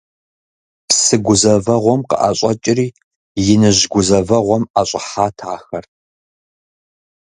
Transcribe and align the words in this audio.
Псы 0.87 1.15
гузэвэгъуэм 1.25 2.01
къыӀэщӀэкӀри 2.09 2.87
иныжь 3.53 3.83
гузэвэгъуэм 3.91 4.63
ӀэщӀыхьат 4.73 5.37
ахэр. 5.53 5.85